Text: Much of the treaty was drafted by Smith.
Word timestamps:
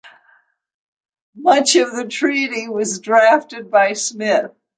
Much 1.35 1.75
of 1.75 1.95
the 1.95 2.07
treaty 2.07 2.67
was 2.67 3.01
drafted 3.01 3.69
by 3.69 3.93
Smith. 3.93 4.51